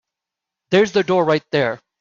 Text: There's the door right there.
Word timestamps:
There's 0.71 0.93
the 0.93 1.03
door 1.03 1.23
right 1.23 1.43
there. 1.51 1.79